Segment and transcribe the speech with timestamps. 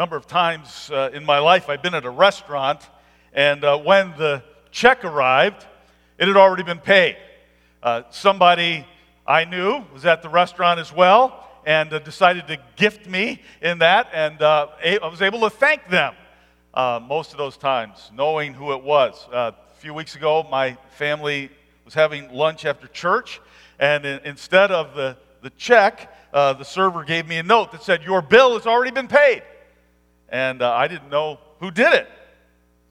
[0.00, 2.88] number of times uh, in my life I've been at a restaurant,
[3.34, 5.66] and uh, when the check arrived,
[6.16, 7.18] it had already been paid.
[7.82, 8.86] Uh, somebody
[9.26, 13.80] I knew was at the restaurant as well and uh, decided to gift me in
[13.80, 16.14] that, and uh, I was able to thank them
[16.72, 19.28] uh, most of those times, knowing who it was.
[19.30, 21.50] a few weeks ago, my family
[21.84, 23.38] was having lunch after church,
[23.78, 28.02] and in, instead of the, the check, the server gave me a note that said,
[28.02, 29.42] Your bill has already been paid
[30.30, 32.08] and uh, I didn't know who did it.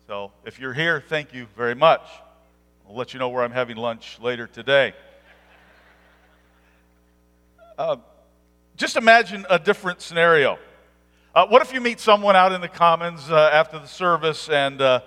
[0.08, 2.02] So if you're here, thank you very much.
[2.88, 4.94] I'll let you know where I'm having lunch later today.
[7.78, 7.98] Uh,
[8.76, 10.60] just imagine a different scenario.
[11.34, 14.82] Uh, what if you meet someone out in the commons uh, after the service and,
[14.82, 15.00] uh,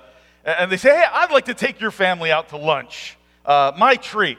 [0.44, 3.18] and they say, Hey, I'd like to take your family out to lunch.
[3.44, 4.38] Uh, my treat.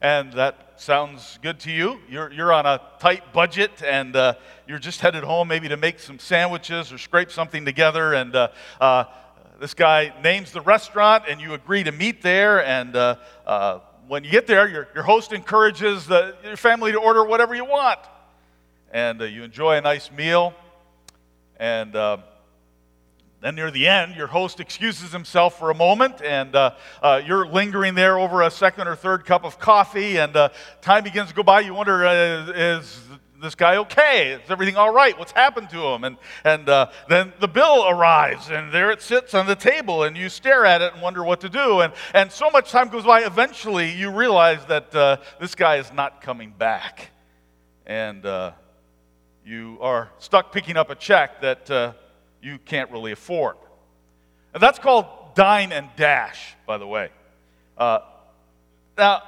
[0.00, 2.00] And that sounds good to you.
[2.08, 4.34] You're, you're on a tight budget and uh,
[4.66, 8.14] you're just headed home maybe to make some sandwiches or scrape something together.
[8.14, 8.48] And uh,
[8.80, 9.04] uh,
[9.60, 12.64] this guy names the restaurant and you agree to meet there.
[12.64, 16.98] And uh, uh, when you get there, your, your host encourages the, your family to
[16.98, 18.00] order whatever you want.
[18.90, 20.54] And uh, you enjoy a nice meal.
[21.58, 21.94] And
[23.40, 27.46] then, near the end, your host excuses himself for a moment, and uh, uh, you're
[27.46, 30.50] lingering there over a second or third cup of coffee, and uh,
[30.82, 31.60] time begins to go by.
[31.60, 33.00] You wonder, uh, is
[33.40, 34.32] this guy okay?
[34.32, 35.18] Is everything all right?
[35.18, 36.04] What's happened to him?
[36.04, 40.18] And, and uh, then the bill arrives, and there it sits on the table, and
[40.18, 41.80] you stare at it and wonder what to do.
[41.80, 45.90] And, and so much time goes by, eventually, you realize that uh, this guy is
[45.94, 47.10] not coming back.
[47.86, 48.22] And
[49.46, 51.94] you are stuck picking up a check that
[52.42, 53.56] you can't really afford.
[54.52, 57.10] And that's called dine and dash, by the way.
[57.76, 58.00] Uh,
[58.98, 59.22] now,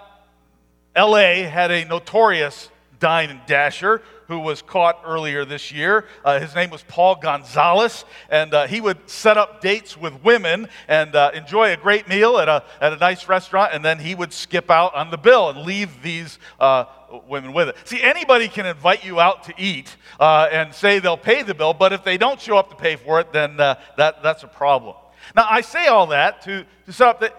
[0.96, 2.68] LA had a notorious
[2.98, 6.06] dine and dasher who was caught earlier this year.
[6.24, 10.68] Uh, his name was Paul Gonzales, and uh, he would set up dates with women
[10.88, 14.14] and uh, enjoy a great meal at a, at a nice restaurant, and then he
[14.14, 16.86] would skip out on the bill and leave these uh,
[17.28, 17.76] women with it.
[17.84, 21.74] See, anybody can invite you out to eat uh, and say they'll pay the bill,
[21.74, 24.48] but if they don't show up to pay for it, then uh, that, that's a
[24.48, 24.96] problem.
[25.36, 27.36] Now, I say all that to, to set up that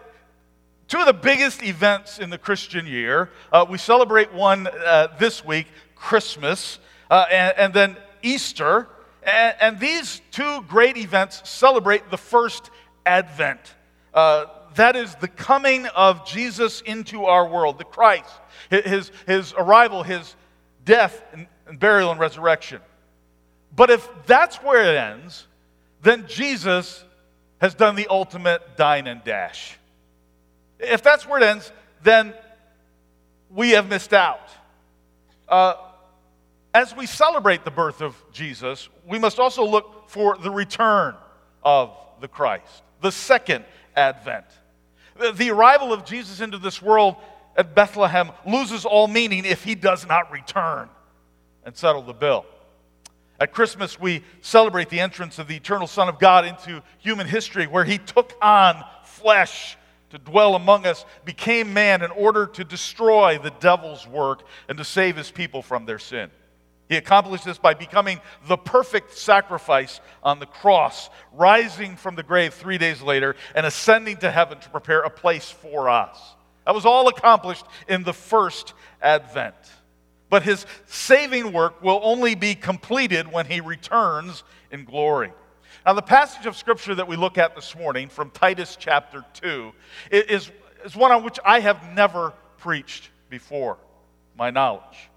[0.87, 3.31] two of the biggest events in the Christian year.
[3.51, 5.65] Uh, we celebrate one uh, this week,
[6.03, 8.87] Christmas, uh, and, and, then Easter.
[9.23, 12.69] And, and, these two great events celebrate the first
[13.05, 13.61] Advent.
[14.13, 18.31] Uh, that is the coming of Jesus into our world, the Christ
[18.69, 20.35] his, his arrival, his
[20.85, 22.81] death and, and burial and resurrection.
[23.75, 25.47] But if that's where it ends,
[26.01, 27.03] then Jesus
[27.59, 29.77] has done the ultimate dine and dash.
[30.79, 31.71] If that's where it ends,
[32.03, 32.33] then
[33.49, 34.49] we have missed out.
[35.47, 35.75] Uh,
[36.73, 41.15] as we celebrate the birth of Jesus, we must also look for the return
[41.63, 44.45] of the Christ, the second advent.
[45.35, 47.15] The, arrival of Jesus into this world
[47.55, 50.89] at Bethlehem loses all meaning if he does not return
[51.65, 52.45] and settle the bill.
[53.39, 57.67] At Christmas, we celebrate the entrance of the eternal Son of God into human history,
[57.67, 59.77] where he took on flesh
[60.09, 64.83] to dwell among us, became man in order to destroy the devil's work and to
[64.83, 66.29] save his people from their sin.
[66.89, 72.53] He accomplished this by becoming the perfect sacrifice on the cross, rising from the grave
[72.53, 76.19] three days later, and ascending to heaven to prepare a place for us.
[76.65, 79.55] That was all accomplished in the first advent.
[80.29, 85.31] But his saving work will only be completed when he returns in glory.
[85.85, 89.73] Now, the passage of scripture that we look at this morning from Titus chapter 2
[90.11, 90.49] is,
[90.85, 93.77] is one on which I have never preached before,
[94.37, 95.09] my knowledge.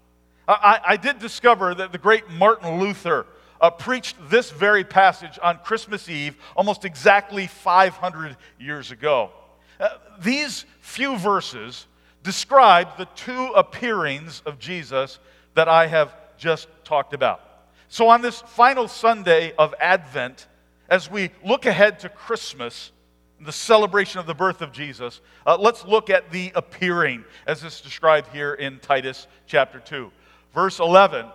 [0.47, 3.25] I, I did discover that the great Martin Luther
[3.59, 9.31] uh, preached this very passage on Christmas Eve almost exactly 500 years ago.
[9.79, 11.87] Uh, these few verses
[12.23, 15.19] describe the two appearings of Jesus
[15.55, 17.41] that I have just talked about.
[17.89, 20.47] So, on this final Sunday of Advent,
[20.89, 22.91] as we look ahead to Christmas,
[23.39, 27.81] the celebration of the birth of Jesus, uh, let's look at the appearing as it's
[27.81, 30.11] described here in Titus chapter 2.
[30.57, 31.27] Verse 11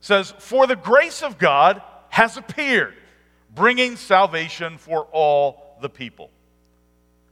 [0.00, 2.94] says, For the grace of God has appeared,
[3.54, 6.30] bringing salvation for all the people.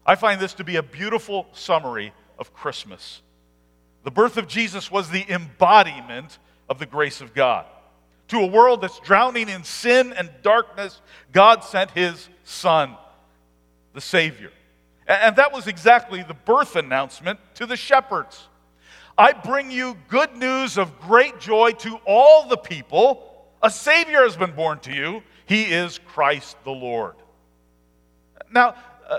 [0.06, 3.20] I find this to be a beautiful summary of Christmas.
[4.04, 6.38] The birth of Jesus was the embodiment
[6.68, 7.66] of the grace of God.
[8.28, 11.00] To a world that's drowning in sin and darkness,
[11.32, 12.94] God sent his Son,
[13.92, 14.52] the Savior.
[15.08, 18.46] And that was exactly the birth announcement to the shepherds.
[19.16, 23.30] I bring you good news of great joy to all the people.
[23.62, 25.22] A Savior has been born to you.
[25.46, 27.14] He is Christ the Lord.
[28.52, 28.74] Now,
[29.08, 29.18] uh,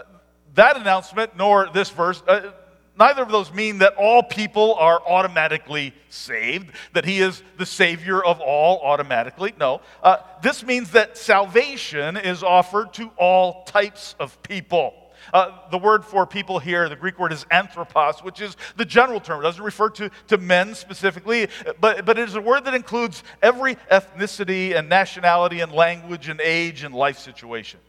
[0.55, 2.51] that announcement nor this verse, uh,
[2.99, 8.23] neither of those mean that all people are automatically saved, that He is the Savior
[8.23, 9.53] of all automatically.
[9.57, 9.79] No.
[10.03, 14.93] Uh, this means that salvation is offered to all types of people.
[15.33, 19.19] Uh, the word for people here, the Greek word is anthropos, which is the general
[19.19, 19.39] term.
[19.39, 21.47] It doesn't refer to, to men specifically,
[21.79, 26.39] but, but it is a word that includes every ethnicity and nationality and language and
[26.41, 27.79] age and life situation.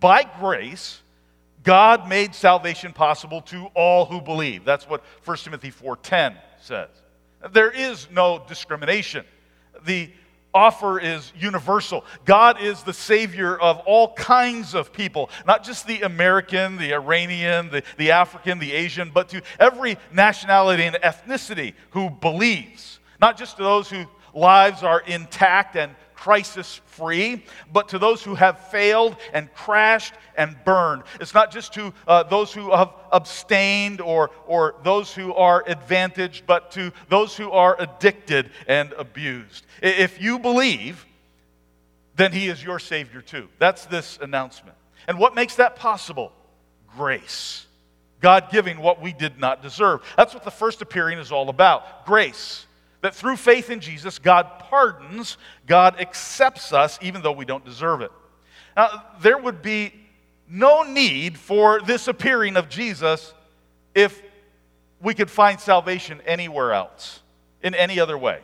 [0.00, 1.00] By grace,
[1.62, 4.64] God made salvation possible to all who believe.
[4.64, 6.88] That's what 1 Timothy 4:10 says.
[7.52, 9.24] There is no discrimination.
[9.84, 10.10] The
[10.54, 12.04] offer is universal.
[12.24, 17.70] God is the Savior of all kinds of people, not just the American, the Iranian,
[17.70, 23.00] the, the African, the Asian, but to every nationality and ethnicity who believes.
[23.20, 28.34] Not just to those whose lives are intact and crisis free, but to those who
[28.34, 31.02] have failed and crashed and burned.
[31.20, 36.46] It's not just to uh, those who have abstained or, or those who are advantaged,
[36.46, 39.66] but to those who are addicted and abused.
[39.82, 41.04] If you believe,
[42.16, 43.50] then He is your Savior too.
[43.58, 44.78] That's this announcement.
[45.06, 46.32] And what makes that possible?
[46.96, 47.66] Grace.
[48.22, 50.00] God giving what we did not deserve.
[50.16, 52.64] That's what the first appearing is all about grace
[53.04, 55.36] that through faith in Jesus, God pardons,
[55.66, 58.10] God accepts us, even though we don't deserve it.
[58.74, 59.92] Now, there would be
[60.48, 63.34] no need for this appearing of Jesus
[63.94, 64.22] if
[65.02, 67.20] we could find salvation anywhere else,
[67.62, 68.40] in any other way.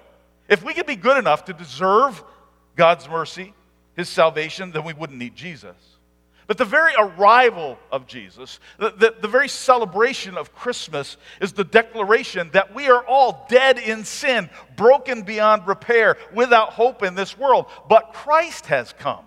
[0.46, 2.22] If we could be good enough to deserve
[2.76, 3.54] God's mercy,
[3.96, 5.74] His salvation, then we wouldn't need Jesus.
[6.50, 11.62] But the very arrival of Jesus, the, the, the, very celebration of Christmas, is the
[11.62, 17.38] declaration that we are all dead in sin, broken beyond repair, without hope in this
[17.38, 17.66] world.
[17.88, 19.24] But Christ has come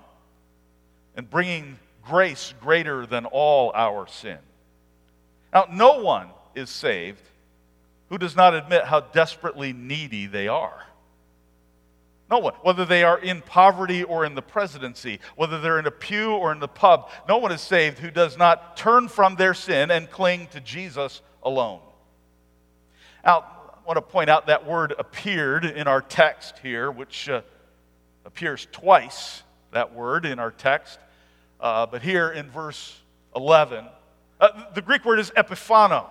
[1.16, 4.40] and bringing grace greater than all our sin.
[5.54, 7.22] Now, no one is saved
[8.10, 10.84] who does not admit how desperately needy they are.
[12.34, 15.92] No one, whether they are in poverty or in the presidency, whether they're in a
[15.92, 19.54] pew or in the pub, no one is saved who does not turn from their
[19.54, 21.80] sin and cling to Jesus alone.
[23.24, 27.44] Now, I want to point out that word appeared in our text here, which uh,
[28.26, 30.98] appears twice, that word in our text.
[31.60, 33.00] Uh, but here in verse
[33.36, 33.86] 11,
[34.40, 36.08] uh, the Greek word is epiphano.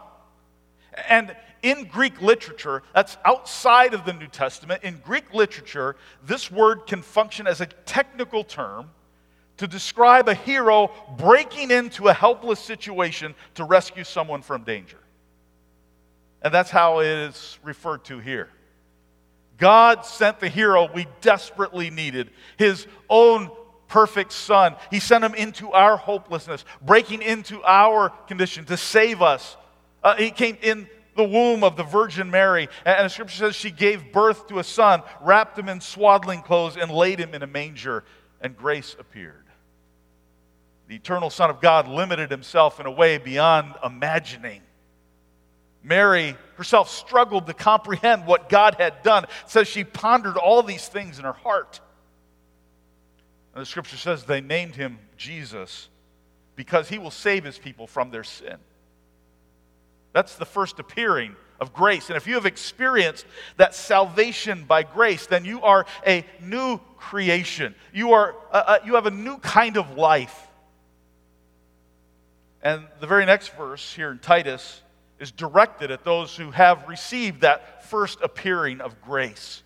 [1.09, 6.87] And in Greek literature, that's outside of the New Testament, in Greek literature, this word
[6.87, 8.91] can function as a technical term
[9.59, 14.99] to describe a hero breaking into a helpless situation to rescue someone from danger.
[16.43, 18.49] And that's how it is referred to here.
[19.59, 23.51] God sent the hero we desperately needed, his own
[23.87, 24.75] perfect son.
[24.91, 29.57] He sent him into our hopelessness, breaking into our condition to save us.
[30.03, 32.69] Uh, he came in the womb of the Virgin Mary.
[32.85, 36.77] And the scripture says she gave birth to a son, wrapped him in swaddling clothes,
[36.77, 38.05] and laid him in a manger,
[38.41, 39.45] and grace appeared.
[40.89, 44.61] The eternal Son of God limited himself in a way beyond imagining.
[45.83, 49.25] Mary herself struggled to comprehend what God had done.
[49.25, 51.81] It says she pondered all these things in her heart.
[53.55, 55.89] And the scripture says they named him Jesus
[56.57, 58.59] because he will save his people from their sin.
[60.13, 62.09] That's the first appearing of grace.
[62.09, 63.25] And if you have experienced
[63.57, 67.75] that salvation by grace, then you are a new creation.
[67.93, 70.49] You, are, uh, uh, you have a new kind of life.
[72.63, 74.83] And the very next verse here in Titus
[75.19, 79.63] is directed at those who have received that first appearing of grace,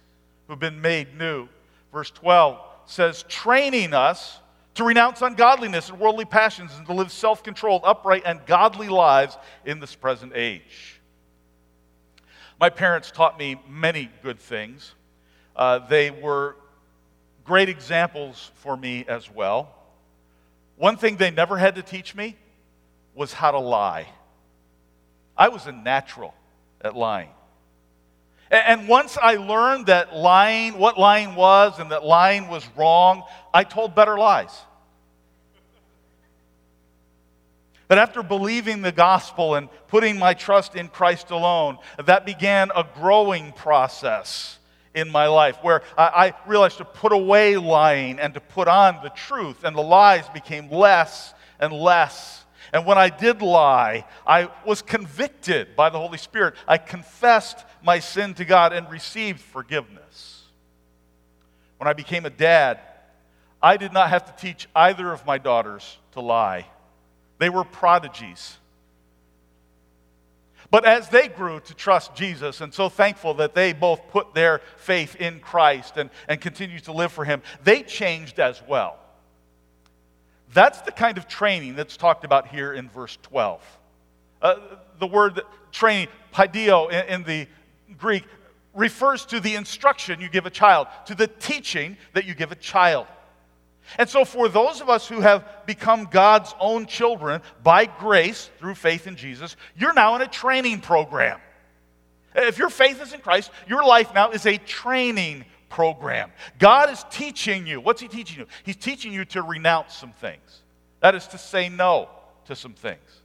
[0.46, 1.48] who've been made new.
[1.92, 4.38] Verse 12 says, training us
[4.76, 9.36] to renounce ungodliness and worldly passions, and to live self controlled, upright, and godly lives
[9.64, 11.00] in this present age.
[12.60, 14.94] My parents taught me many good things.
[15.54, 16.56] Uh, they were
[17.44, 19.74] great examples for me as well.
[20.76, 22.36] One thing they never had to teach me
[23.14, 24.06] was how to lie.
[25.36, 26.34] I was a natural
[26.82, 27.30] at lying.
[28.50, 33.64] And once I learned that lying, what lying was, and that lying was wrong, I
[33.64, 34.56] told better lies.
[37.88, 42.84] But after believing the gospel and putting my trust in Christ alone, that began a
[42.94, 44.58] growing process
[44.94, 49.10] in my life where I, realized to put away lying and to put on the
[49.10, 52.45] truth, and the lies became less and less.
[52.76, 56.56] And when I did lie, I was convicted by the Holy Spirit.
[56.68, 60.42] I confessed my sin to God and received forgiveness.
[61.78, 62.80] When I became a dad,
[63.62, 66.66] I did not have to teach either of my daughters to lie.
[67.38, 68.58] They were prodigies.
[70.70, 74.60] But as they grew to trust Jesus and so thankful that they both put their
[74.76, 78.98] faith in Christ and, and continue to live for Him, they changed as well.
[80.52, 83.78] That's the kind of training that's talked about here in verse 12.
[84.40, 84.56] Uh,
[84.98, 85.40] the word
[85.72, 87.46] training, paidio in, in the
[87.98, 88.24] Greek,
[88.74, 92.56] refers to the instruction you give a child, to the teaching that you give a
[92.56, 93.06] child.
[93.98, 98.74] And so, for those of us who have become God's own children by grace through
[98.74, 101.40] faith in Jesus, you're now in a training program.
[102.34, 106.30] If your faith is in Christ, your life now is a training program.
[106.58, 107.80] God is teaching you.
[107.80, 108.46] What's He teaching you?
[108.64, 110.62] He's teaching you to renounce some things.
[111.00, 112.08] That is to say no
[112.46, 113.20] to some things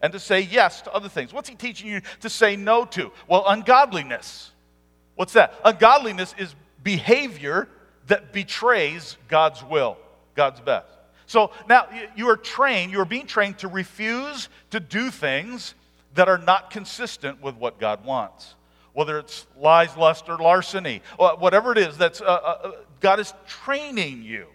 [0.00, 1.32] and to say yes to other things.
[1.32, 3.10] What's He teaching you to say no to?
[3.28, 4.50] Well, ungodliness.
[5.14, 5.54] What's that?
[5.64, 7.68] Ungodliness is behavior
[8.06, 9.96] that betrays God's will,
[10.34, 10.86] God's best.
[11.26, 15.74] So now you are trained, you are being trained to refuse to do things
[16.14, 18.54] that are not consistent with what God wants.
[18.96, 24.22] Whether it's lies, lust, or larceny, whatever it is, that's, uh, uh, God is training
[24.22, 24.46] you.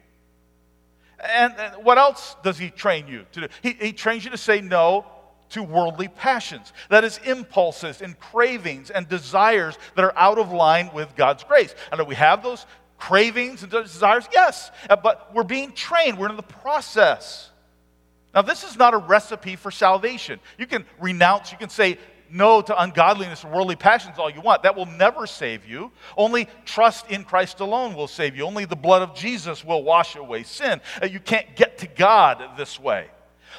[1.24, 3.48] And, and, what else does He train you to do?
[3.62, 5.06] He, he trains you to say no
[5.50, 6.74] to worldly passions.
[6.90, 11.76] That is, impulses and cravings and desires that are out of line with God's grace.
[11.96, 12.66] Know we have those
[12.98, 14.28] cravings and desires?
[14.34, 17.52] Yes, uh, but we're being trained, we're in the process.
[18.34, 20.40] Now, this is not a recipe for salvation.
[20.58, 22.00] You can renounce, you can say
[22.32, 24.64] no to ungodliness and worldly passions all you want.
[24.64, 25.92] That will never save you.
[26.18, 28.46] Only trust in Christ alone will save you.
[28.46, 30.82] Only the blood of Jesus will wash away sin.
[31.02, 33.08] Uh, you can't get to God this way.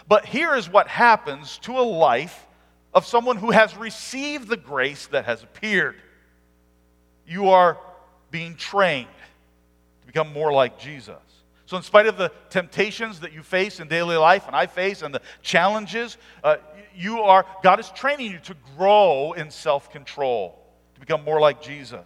[0.09, 2.47] But here is what happens to a life
[2.95, 5.97] of someone who has received the grace that has appeared.
[7.27, 7.79] You are
[8.31, 9.09] being trained
[10.01, 11.17] to become more like Jesus.
[11.73, 15.01] So, in spite of the temptations that you face in daily life and I face
[15.01, 16.57] and the challenges, uh,
[16.95, 20.63] you are, God is training you to grow in self control,
[20.93, 22.05] to become more like Jesus.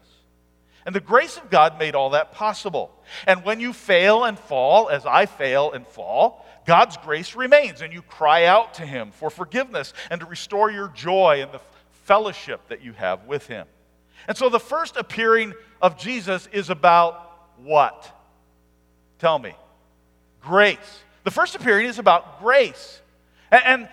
[0.85, 2.93] And the grace of God made all that possible.
[3.27, 7.93] And when you fail and fall, as I fail and fall, God's grace remains, and
[7.93, 11.61] you cry out to Him for forgiveness and to restore your joy and the
[12.05, 13.67] fellowship that you have with Him.
[14.29, 18.13] And so the first appearing of Jesus is about what?
[19.19, 19.55] Tell me.
[20.41, 21.01] Grace.
[21.25, 23.01] The first appearing is about grace.
[23.51, 23.89] And,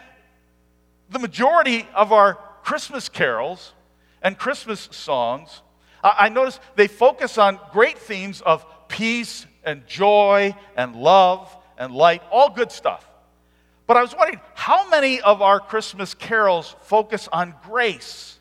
[1.09, 3.73] the majority of our Christmas carols
[4.21, 5.61] and Christmas songs,
[6.03, 12.21] I notice they focus on great themes of peace and joy and love and light,
[12.31, 13.07] all good stuff.
[13.85, 18.39] But I was wondering, how many of our Christmas carols focus on grace?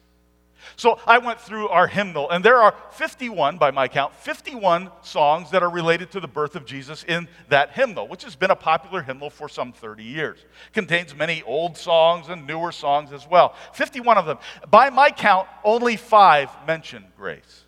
[0.76, 5.50] So I went through our hymnal, and there are 51, by my count, 51 songs
[5.50, 8.56] that are related to the birth of Jesus in that hymnal, which has been a
[8.56, 10.38] popular hymnal for some 30 years.
[10.72, 13.54] Contains many old songs and newer songs as well.
[13.74, 14.38] 51 of them.
[14.70, 17.64] By my count, only five mention grace.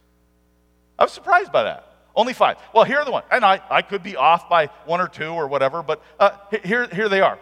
[0.99, 1.91] I was surprised by that.
[2.17, 2.59] Only five.
[2.73, 3.27] Well, here are the ones.
[3.31, 6.31] And I, I could be off by one or two or whatever, but uh,
[6.63, 7.39] here, here they are.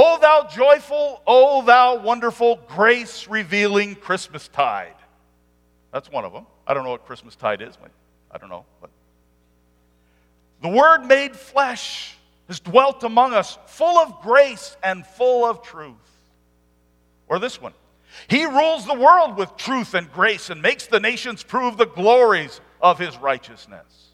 [0.00, 4.94] O thou joyful, O thou wonderful, grace revealing Christmas tide.
[5.92, 6.46] That's one of them.
[6.68, 7.76] I don't know what Christmas tide is.
[8.30, 8.64] I don't know.
[8.80, 8.90] But
[10.62, 15.96] the Word made flesh has dwelt among us, full of grace and full of truth.
[17.26, 17.72] Or this one.
[18.28, 22.60] He rules the world with truth and grace and makes the nations prove the glories
[22.80, 24.12] of his righteousness.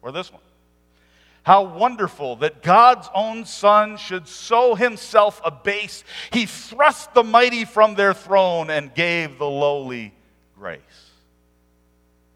[0.00, 0.40] Or this one.
[1.48, 6.04] How wonderful that God's own Son should so himself abase.
[6.30, 10.12] He thrust the mighty from their throne and gave the lowly
[10.58, 10.82] grace.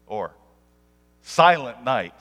[0.07, 0.31] Or,
[1.21, 2.15] silent night.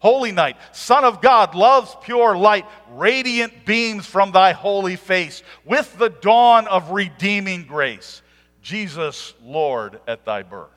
[0.00, 5.96] Holy night, Son of God, love's pure light, radiant beams from thy holy face, with
[5.96, 8.20] the dawn of redeeming grace.
[8.60, 10.68] Jesus, Lord, at thy birth.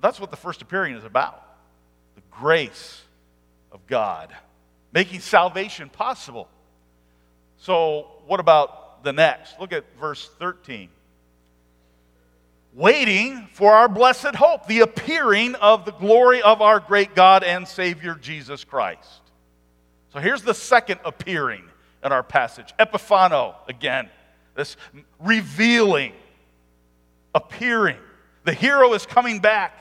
[0.00, 1.40] That's what the first appearing is about
[2.16, 3.02] the grace
[3.72, 4.34] of God,
[4.92, 6.48] making salvation possible.
[7.58, 9.58] So, what about the next?
[9.58, 10.88] Look at verse 13
[12.74, 17.66] waiting for our blessed hope, the appearing of the glory of our great God and
[17.66, 19.20] Savior Jesus Christ.
[20.12, 21.64] So here's the second appearing
[22.04, 24.08] in our passage Epiphano again,
[24.54, 24.76] this
[25.20, 26.12] revealing,
[27.34, 27.98] appearing.
[28.44, 29.78] The hero is coming back.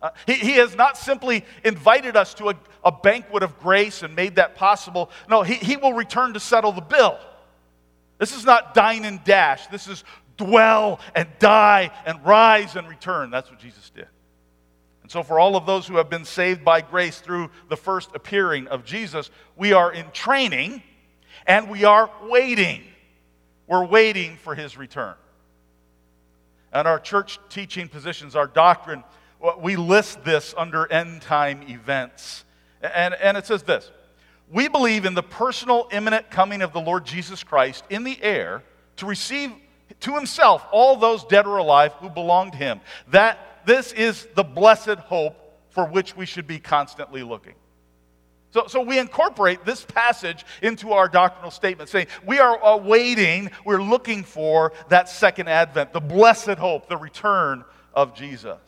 [0.00, 4.14] Uh, he, he, has not simply invited us to a, a, banquet of grace and
[4.14, 5.10] made that possible.
[5.28, 7.18] No, he, he will return to settle the bill.
[8.18, 9.66] This is not dine and dash.
[9.66, 10.04] This is
[10.36, 13.30] dwell and die and rise and return.
[13.30, 14.06] That's what Jesus did.
[15.02, 18.10] And so, for all of those who have been saved by grace through the first
[18.14, 20.82] appearing of Jesus, we are in training
[21.46, 22.82] and we are waiting.
[23.66, 25.14] We're waiting for his return.
[26.72, 29.02] And our church teaching positions, our doctrine,
[29.60, 32.44] we list this under end time events.
[32.82, 33.90] And, and it says this
[34.50, 38.62] We believe in the personal, imminent coming of the Lord Jesus Christ in the air
[38.96, 39.52] to receive
[40.00, 42.80] to himself all those dead or alive who belong to him.
[43.08, 45.36] That this is the blessed hope
[45.70, 47.54] for which we should be constantly looking.
[48.50, 53.82] So, so we incorporate this passage into our doctrinal statement, saying we are awaiting, we're
[53.82, 58.58] looking for that second advent, the blessed hope, the return of Jesus.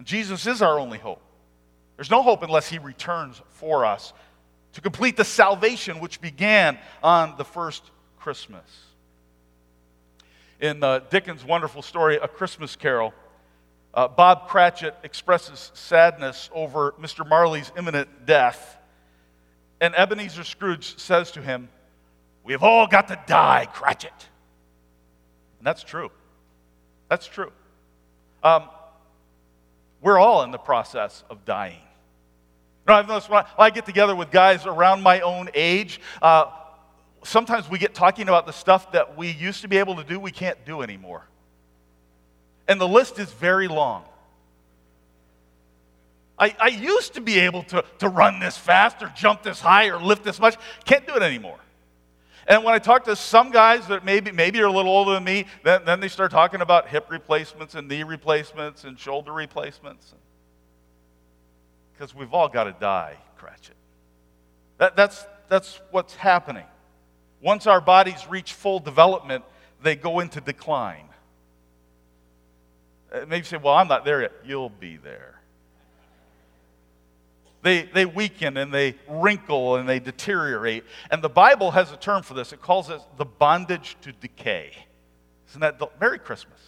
[0.00, 1.20] And Jesus is our only hope.
[1.96, 4.14] There's no hope unless he returns for us
[4.72, 7.82] to complete the salvation which began on the first
[8.18, 8.64] Christmas.
[10.58, 13.12] In uh, Dickens' wonderful story, A Christmas Carol,
[13.92, 17.28] uh, Bob Cratchit expresses sadness over Mr.
[17.28, 18.78] Marley's imminent death.
[19.82, 21.68] And Ebenezer Scrooge says to him,
[22.42, 24.28] We have all got to die, Cratchit.
[25.58, 26.10] And that's true.
[27.10, 27.52] That's true.
[28.42, 28.62] Um,
[30.02, 31.80] we're all in the process of dying.
[32.86, 36.00] You know, I've noticed when I, I get together with guys around my own age,
[36.22, 36.46] uh,
[37.22, 40.18] sometimes we get talking about the stuff that we used to be able to do,
[40.18, 41.24] we can't do anymore.
[42.68, 44.04] And the list is very long.
[46.38, 49.88] I, I used to be able to, to run this fast or jump this high
[49.88, 50.56] or lift this much.
[50.86, 51.58] Can't do it anymore.
[52.50, 55.22] And when I talk to some guys that maybe, maybe are a little older than
[55.22, 60.12] me, then, then they start talking about hip replacements and knee replacements and shoulder replacements.
[61.92, 63.76] Because we've all got to die, Cratchit.
[64.78, 66.64] That, that's, that's what's happening.
[67.40, 69.44] Once our bodies reach full development,
[69.80, 71.06] they go into decline.
[73.12, 74.32] Uh, maybe you say, Well, I'm not there yet.
[74.44, 75.39] You'll be there.
[77.62, 80.84] They, they weaken and they wrinkle and they deteriorate.
[81.10, 82.52] And the Bible has a term for this.
[82.52, 84.72] It calls it the bondage to decay.
[85.50, 86.58] Isn't that the, Merry Christmas?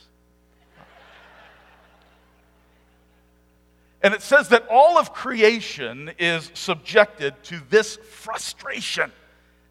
[4.02, 9.12] And it says that all of creation is subjected to this frustration.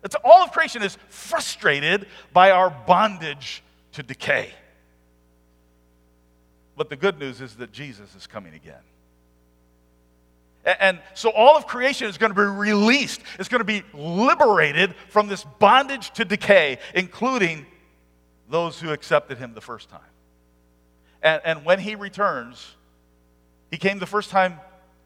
[0.04, 4.52] It's, all of creation is frustrated by our bondage to decay.
[6.78, 8.82] But the good news is that Jesus is coming again.
[10.66, 14.94] And so all of creation is going to be released, it's going to be liberated
[15.10, 17.66] from this bondage to decay, including
[18.50, 20.00] those who accepted him the first time.
[21.24, 22.76] And, and when he returns,
[23.72, 24.60] he came the first time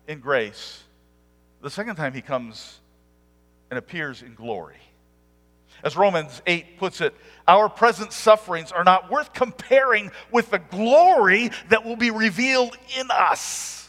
[0.07, 0.83] in grace,
[1.61, 2.79] the second time he comes
[3.69, 4.77] and appears in glory.
[5.83, 7.13] As Romans 8 puts it,
[7.47, 13.07] our present sufferings are not worth comparing with the glory that will be revealed in
[13.11, 13.84] us.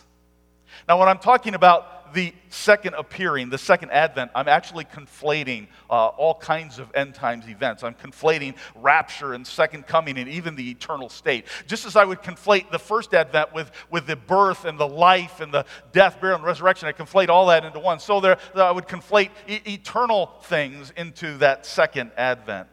[0.88, 6.06] Now, when I'm talking about the second appearing, the second advent, I'm actually conflating uh,
[6.06, 7.82] all kinds of end times events.
[7.82, 11.46] I'm conflating rapture and second coming and even the eternal state.
[11.66, 15.40] Just as I would conflate the first advent with, with the birth and the life
[15.40, 17.98] and the death, burial, and resurrection, I conflate all that into one.
[17.98, 22.68] So there, I would conflate e- eternal things into that second advent.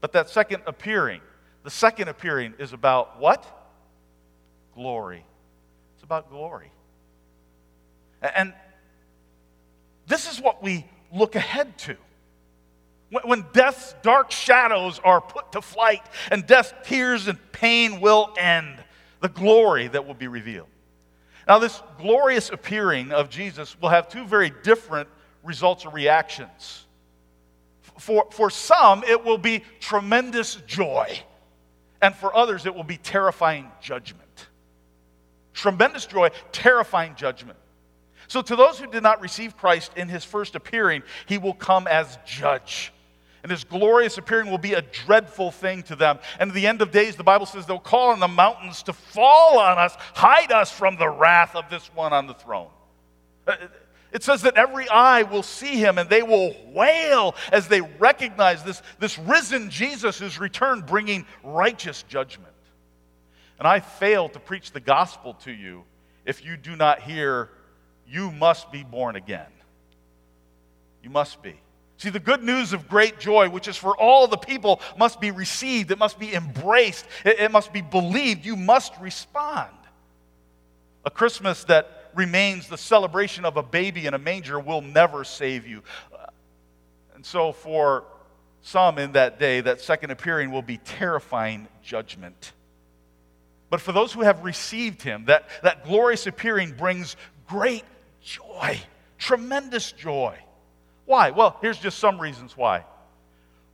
[0.00, 1.20] But that second appearing,
[1.64, 3.44] the second appearing is about what?
[4.74, 5.24] Glory.
[5.96, 6.70] It's about glory.
[8.22, 8.54] And
[10.06, 11.96] this is what we look ahead to.
[13.24, 18.82] When death's dark shadows are put to flight and death's tears and pain will end,
[19.20, 20.68] the glory that will be revealed.
[21.46, 25.08] Now, this glorious appearing of Jesus will have two very different
[25.42, 26.86] results or reactions.
[27.98, 31.20] For, for some, it will be tremendous joy,
[32.00, 34.48] and for others, it will be terrifying judgment.
[35.52, 37.58] Tremendous joy, terrifying judgment.
[38.32, 41.86] So, to those who did not receive Christ in his first appearing, he will come
[41.86, 42.90] as judge.
[43.42, 46.18] And his glorious appearing will be a dreadful thing to them.
[46.38, 48.94] And at the end of days, the Bible says they'll call on the mountains to
[48.94, 52.70] fall on us, hide us from the wrath of this one on the throne.
[53.46, 53.56] Uh,
[54.12, 58.64] it says that every eye will see him and they will wail as they recognize
[58.64, 62.54] this, this risen Jesus who's returned bringing righteous judgment.
[63.58, 65.84] And I fail to preach the gospel to you
[66.24, 67.50] if you do not hear
[68.12, 69.50] you must be born again.
[71.02, 71.54] You must be.
[71.96, 75.30] See, the good news of great joy, which is for all the people, must be
[75.30, 78.44] received, it must be embraced, it, it must be believed.
[78.44, 79.70] You must respond.
[81.04, 85.66] A Christmas that remains the celebration of a baby in a manger will never save
[85.66, 85.82] you.
[87.14, 88.04] And so, for
[88.60, 92.52] some in that day, that second appearing will be terrifying judgment.
[93.70, 97.84] But for those who have received him, that, that glorious appearing brings great
[98.24, 98.80] joy,
[99.18, 100.38] tremendous joy.
[101.04, 101.30] Why?
[101.30, 102.84] Well, here's just some reasons why.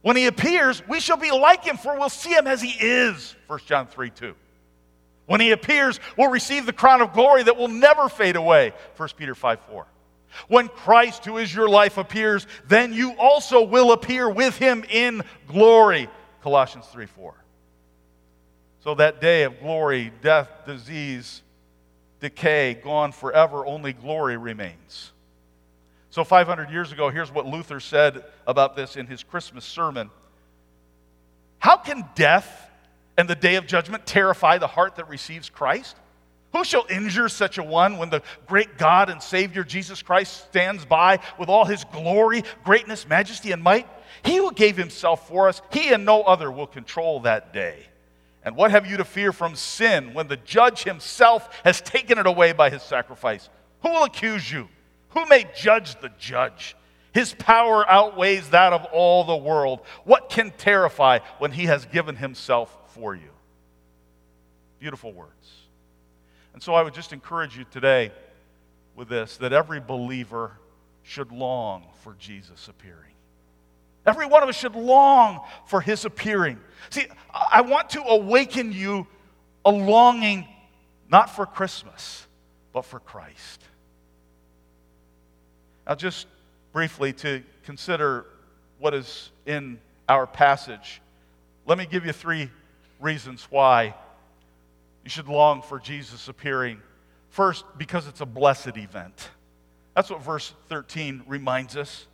[0.02, 3.34] When he appears, we shall be like him, for we'll see him as he is.
[3.48, 4.34] 1 John 3 2.
[5.26, 8.72] When he appears, we'll receive the crown of glory that will never fade away.
[8.96, 9.86] 1 Peter 5 4.
[10.46, 15.22] When Christ, who is your life, appears, then you also will appear with him in
[15.46, 16.08] glory.
[16.42, 17.34] Colossians 3 4.
[18.80, 21.42] So that day of glory, death, disease,
[22.20, 25.12] decay, gone forever, only glory remains.
[26.10, 30.10] So 500 years ago, here's what Luther said about this in his Christmas sermon
[31.58, 32.70] How can death
[33.16, 35.96] and the day of judgment terrify the heart that receives Christ?
[36.54, 40.84] Who shall injure such a one when the great God and Savior Jesus Christ stands
[40.86, 43.86] by with all his glory, greatness, majesty, and might?
[44.22, 47.86] He who gave himself for us, he and no other will control that day.
[48.44, 52.26] And what have you to fear from sin when the judge himself has taken it
[52.26, 53.48] away by his sacrifice?
[53.82, 54.68] Who will accuse you?
[55.10, 56.76] Who may judge the judge?
[57.12, 59.80] His power outweighs that of all the world.
[60.04, 63.30] What can terrify when he has given himself for you?
[64.78, 65.32] Beautiful words.
[66.54, 68.12] And so I would just encourage you today
[68.94, 70.52] with this that every believer
[71.02, 73.14] should long for Jesus appearing.
[74.08, 76.58] Every one of us should long for his appearing.
[76.88, 77.06] See,
[77.52, 79.06] I want to awaken you
[79.66, 80.48] a longing
[81.10, 82.26] not for Christmas,
[82.72, 83.60] but for Christ.
[85.86, 86.26] Now, just
[86.72, 88.24] briefly to consider
[88.78, 91.02] what is in our passage,
[91.66, 92.50] let me give you three
[93.00, 93.94] reasons why
[95.04, 96.80] you should long for Jesus appearing.
[97.28, 99.28] First, because it's a blessed event.
[99.94, 102.06] That's what verse 13 reminds us.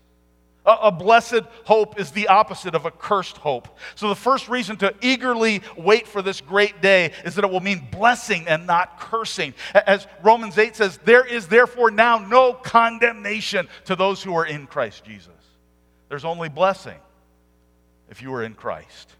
[0.66, 3.68] A, blessed hope is the opposite of a cursed hope.
[3.96, 7.60] So, the first reason to eagerly wait for this great day is that it will
[7.60, 9.52] mean blessing and not cursing.
[9.74, 14.66] As Romans 8 says, there is therefore now no condemnation to those who are in
[14.66, 15.28] Christ Jesus.
[16.08, 16.98] There's only blessing
[18.08, 19.12] if you are in Christ.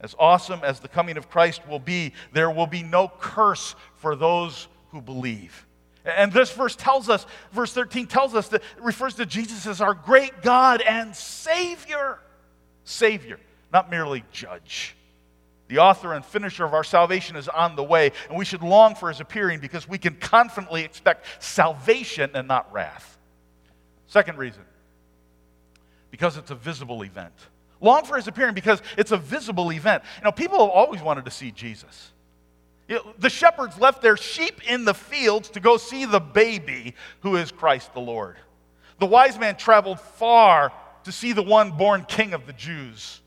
[0.00, 4.14] As awesome as the coming of Christ will be, there will be no curse for
[4.14, 5.66] those who believe.
[6.04, 9.80] And this verse tells us, verse 13 tells us that it refers to Jesus as
[9.80, 12.18] our great God and Savior.
[12.84, 13.40] Savior,
[13.72, 14.96] not merely judge.
[15.68, 18.94] The author and finisher of our salvation is on the way, and we should long
[18.94, 23.18] for his appearing because we can confidently expect salvation and not wrath.
[24.06, 24.62] Second reason,
[26.10, 27.32] because it's a visible event.
[27.80, 30.04] Long for his appearing because it's a visible event.
[30.18, 32.12] You know, people have always wanted to see Jesus.
[32.88, 36.94] You know, the shepherds left their sheep in the fields to go see the baby
[37.20, 38.36] who is Christ the Lord.
[38.98, 40.72] The wise man traveled far
[41.04, 43.20] to see the one born king of the Jews.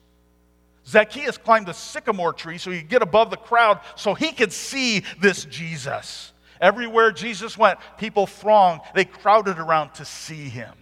[0.86, 4.54] Zacchaeus climbed a sycamore tree so he could get above the crowd so he could
[4.54, 6.32] see this Jesus.
[6.62, 8.82] Everywhere Jesus went, people thronged.
[8.96, 10.74] They crowded around to see him.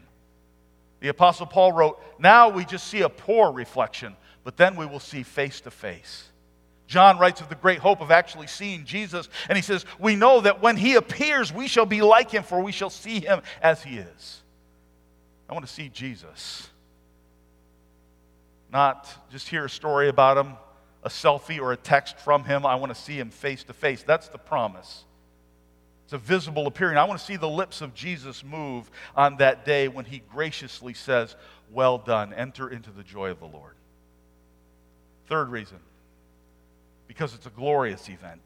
[0.99, 4.99] The Apostle Paul wrote, Now we just see a poor reflection, but then we will
[4.99, 6.29] see face to face.
[6.87, 10.41] John writes of the great hope of actually seeing Jesus, and he says, We know
[10.41, 13.83] that when he appears, we shall be like him, for we shall see him as
[13.83, 14.41] he is.
[15.49, 16.69] I want to see Jesus.
[18.71, 20.53] Not just hear a story about him,
[21.03, 22.65] a selfie or a text from him.
[22.65, 24.03] I want to see him face to face.
[24.03, 25.05] That's the promise.
[26.03, 26.97] It's a visible appearing.
[26.97, 30.93] I want to see the lips of Jesus move on that day when he graciously
[30.93, 31.35] says,
[31.71, 33.75] Well done, enter into the joy of the Lord.
[35.27, 35.79] Third reason
[37.07, 38.41] because it's a glorious event.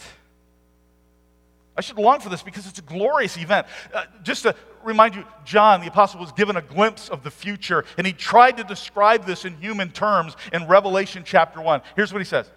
[1.77, 3.65] I should long for this because it's a glorious event.
[3.93, 7.85] Uh, just to remind you, John, the apostle, was given a glimpse of the future,
[7.97, 11.81] and he tried to describe this in human terms in Revelation chapter 1.
[11.95, 12.51] Here's what he says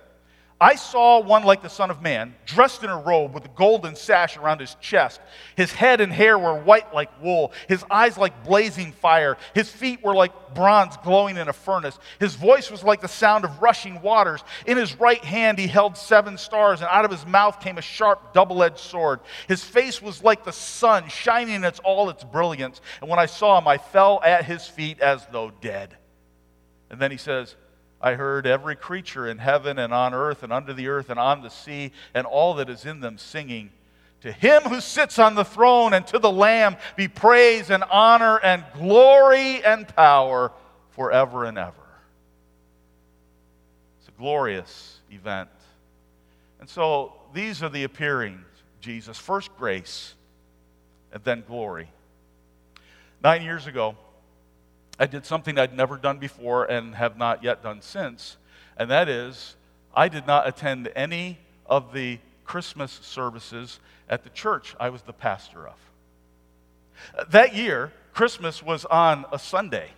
[0.63, 3.97] I saw one like the Son of Man, dressed in a robe with a golden
[3.97, 5.21] sash around his chest.
[5.57, 10.05] His head and hair were white like wool, his eyes like blazing fire, his feet
[10.05, 11.99] were like bronze glowing in a furnace.
[12.21, 14.45] His voice was like the sound of rushing waters.
[14.65, 17.83] In his right hand he held seven stars, and out of his mouth came a
[17.83, 19.19] sharp double edged sword.
[19.49, 22.81] His face was like the sun, shining in all its brilliance.
[23.01, 25.97] And when I saw him, I fell at his feet as though dead.
[26.89, 27.57] And then he says,
[28.03, 31.43] I heard every creature in heaven and on earth and under the earth and on
[31.43, 33.71] the sea and all that is in them singing.
[34.23, 38.39] To him who sits on the throne and to the Lamb be praise and honor
[38.39, 40.53] and glory and power
[40.91, 41.75] forever and ever.
[44.01, 45.51] It's a glorious event.
[46.61, 48.47] And so these are the appearings
[48.83, 49.17] Jesus.
[49.17, 50.15] First grace,
[51.13, 51.89] and then glory.
[53.23, 53.97] Nine years ago,
[55.03, 58.37] I did something I'd never done before and have not yet done since,
[58.77, 59.57] and that is
[59.93, 65.13] I did not attend any of the Christmas services at the church I was the
[65.13, 65.75] pastor of.
[67.31, 69.91] That year, Christmas was on a Sunday.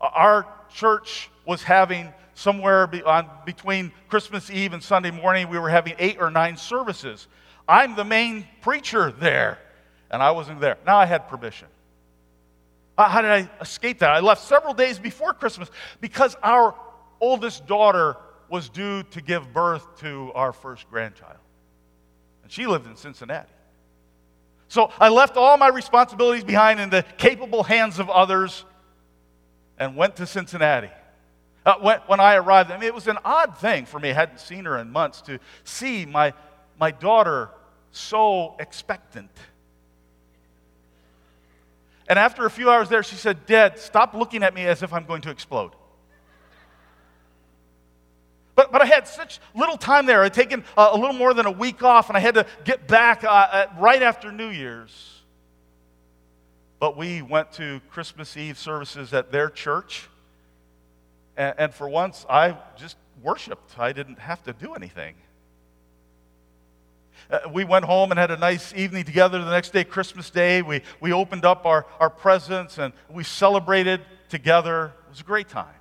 [0.00, 5.94] Our church was having somewhere on, between Christmas Eve and Sunday morning, we were having
[5.98, 7.26] eight or nine services.
[7.66, 9.58] I'm the main preacher there,
[10.08, 10.78] and I wasn't there.
[10.86, 11.66] Now I had permission.
[12.96, 14.10] How did I escape that?
[14.10, 16.74] I left several days before Christmas because our
[17.20, 18.16] oldest daughter
[18.48, 21.38] was due to give birth to our first grandchild.
[22.42, 23.48] And she lived in Cincinnati.
[24.68, 28.64] So I left all my responsibilities behind in the capable hands of others
[29.78, 30.90] and went to Cincinnati.
[31.66, 34.10] Uh, when, when, I arrived, I mean, it was an odd thing for me.
[34.10, 36.34] I hadn't seen her in months to see my,
[36.78, 37.50] my daughter
[37.90, 39.30] so expectant.
[42.08, 44.92] And after a few hours there, she said, Dad, stop looking at me as if
[44.92, 45.72] I'm going to explode.
[48.54, 50.22] But, but I had such little time there.
[50.22, 52.86] I'd taken a, a little more than a week off, and I had to get
[52.86, 55.22] back uh, at, right after New Year's.
[56.78, 60.08] But we went to Christmas Eve services at their church
[61.36, 63.78] and, and for once, I just worshiped.
[63.78, 65.14] I didn't have to do anything.
[67.30, 70.62] Uh, we went home and had a nice evening together the next day, Christmas Day.
[70.62, 74.92] We, we opened up our, our presents and we celebrated together.
[75.06, 75.74] It was a great time.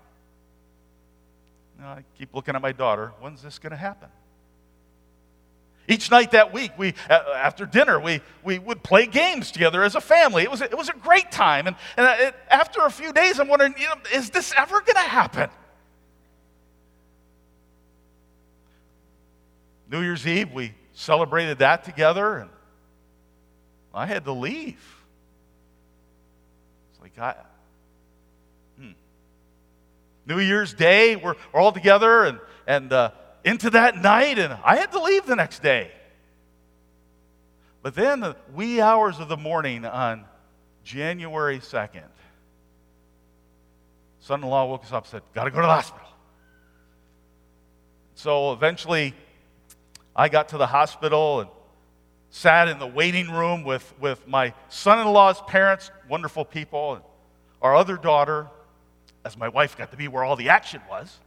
[1.80, 3.12] Now, I keep looking at my daughter.
[3.20, 4.10] When's this going to happen?
[5.86, 10.02] Each night that week, we, after dinner, we, we would play games together as a
[10.02, 10.44] family.
[10.44, 11.68] It was a, it was a great time.
[11.68, 14.96] And, and it, after a few days, I'm wondering, you know, is this ever going
[14.96, 15.50] to happen?
[19.92, 22.50] New Year's Eve, we celebrated that together, and
[23.94, 24.84] I had to leave.
[26.92, 27.36] It's like, I,
[28.80, 28.92] hmm.
[30.26, 33.12] New Year's Day, we're, we're all together, and, and uh,
[33.44, 35.92] into that night, and I had to leave the next day.
[37.82, 40.24] But then, the wee hours of the morning on
[40.86, 42.08] January 2nd,
[44.22, 46.08] son in law woke us up and said, Got to go to the hospital.
[48.16, 49.14] So eventually,
[50.16, 51.50] I got to the hospital and
[52.30, 57.04] sat in the waiting room with, with my son in law's parents, wonderful people, and
[57.62, 58.48] our other daughter,
[59.26, 61.20] as my wife got to be where all the action was.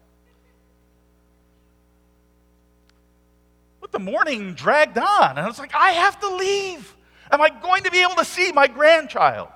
[3.80, 6.94] But the morning dragged on, and I was like, I have to leave.
[7.30, 9.48] Am I going to be able to see my grandchild?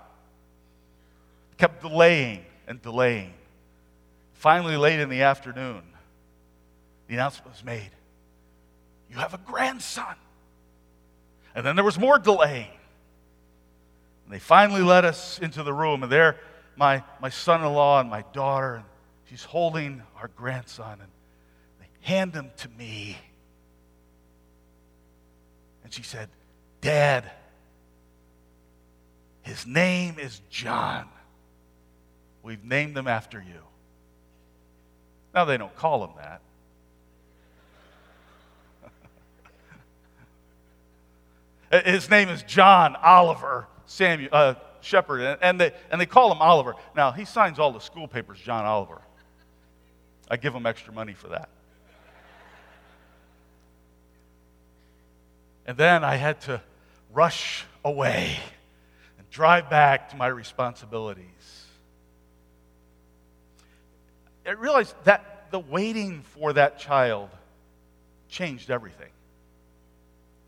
[1.57, 3.35] Kept delaying and delaying.
[4.35, 5.83] Finally, late in the afternoon,
[7.09, 7.91] the announcement was made
[9.11, 10.15] You have a grandson.
[11.55, 12.71] And then there was more delay.
[14.25, 16.37] And they finally let us into the room, and there,
[16.77, 18.85] my, my son in law and my daughter, and
[19.29, 21.11] she's holding our grandson, and
[21.81, 23.19] they hand him to me.
[25.83, 26.29] And she said,
[26.81, 27.29] Dad,
[29.43, 31.09] his name is John.
[32.45, 33.63] We've named him after you.
[35.35, 36.41] Now, they don't call him that.
[41.71, 46.75] His name is John Oliver Samuel uh, Shepherd, and they, and they call him Oliver.
[46.97, 49.01] Now, he signs all the school papers, John Oliver.
[50.31, 51.49] I give him extra money for that.
[55.67, 56.61] And then I had to
[57.13, 58.39] rush away
[59.19, 61.25] and drive back to my responsibilities.
[64.47, 67.29] I realized that the waiting for that child
[68.29, 69.11] changed everything.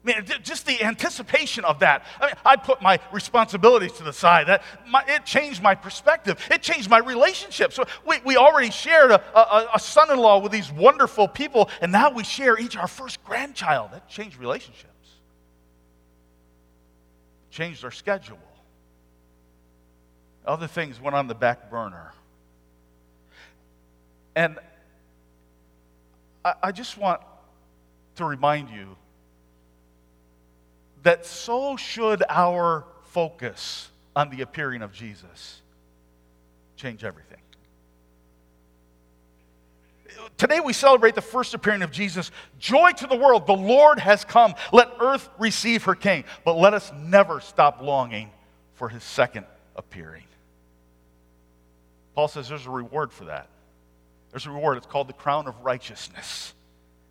[0.04, 2.04] I mean, just the anticipation of that.
[2.20, 4.48] I mean, I put my responsibilities to the side.
[4.48, 6.44] That my, it changed my perspective.
[6.50, 7.72] It changed my relationship.
[7.72, 12.10] So we, we already shared a, a, a son-in-law with these wonderful people, and now
[12.10, 13.92] we share each our first grandchild.
[13.92, 14.88] That changed relationships
[17.52, 18.38] changed our schedule.
[20.44, 22.12] Other things went on the back burner.
[24.34, 24.58] And
[26.44, 27.20] I, I just want
[28.16, 28.96] to remind you
[31.02, 35.60] that so should our focus on the appearing of Jesus
[36.76, 37.38] change everything.
[40.36, 42.30] Today we celebrate the first appearing of Jesus.
[42.58, 44.54] Joy to the world, the Lord has come.
[44.72, 46.24] Let earth receive her king.
[46.44, 48.30] But let us never stop longing
[48.74, 50.24] for his second appearing.
[52.14, 53.48] Paul says there's a reward for that.
[54.30, 54.76] There's a reward.
[54.76, 56.52] It's called the crown of righteousness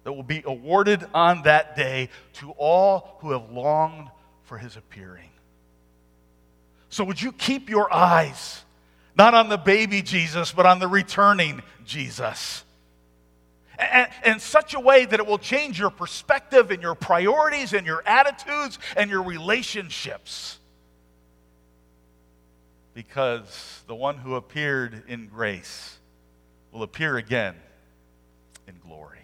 [0.03, 4.09] that will be awarded on that day to all who have longed
[4.43, 5.29] for his appearing.
[6.89, 8.63] So, would you keep your eyes
[9.15, 12.63] not on the baby Jesus, but on the returning Jesus?
[13.81, 17.85] and, in such a way that it will change your perspective and your priorities and
[17.85, 20.59] your attitudes and your relationships.
[22.93, 25.97] Because the one who appeared in grace
[26.71, 27.55] will appear again
[28.67, 29.20] in glory.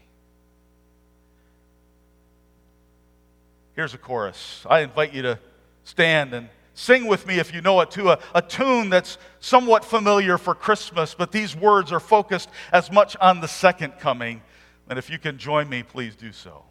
[3.78, 4.66] Here's a chorus.
[4.68, 5.40] I invite you to
[5.84, 9.84] stand and Sing with me if you know it to a, a tune that's somewhat
[9.84, 14.44] familiar for Christmas, but these words are focused as much on the second coming.
[14.88, 16.66] And if you can join me, please do so.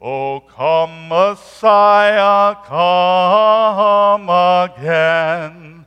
[0.00, 5.86] Oh, come, Messiah, come again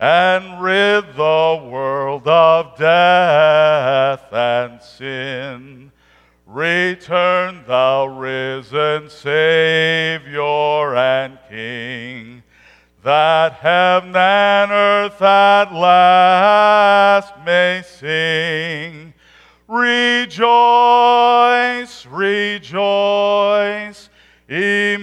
[0.00, 5.91] and rid the world of death and sin.
[6.52, 12.42] Return, thou risen Savior and King
[13.02, 19.14] that heaven and earth at last may sing.
[19.66, 20.44] Rejoice,
[22.04, 24.10] rejoice,
[24.46, 25.00] Emmanuel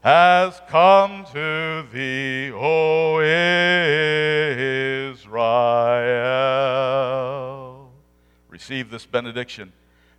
[0.00, 3.11] has come to thee, O
[8.62, 9.72] Receive this benediction.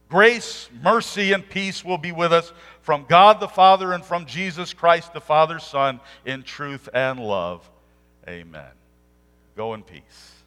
[0.10, 2.52] Grace, mercy, and peace will be with us
[2.82, 7.72] from God the Father and from Jesus Christ the Father's Son in truth and love.
[8.28, 8.74] Amen.
[9.56, 10.43] Go in peace.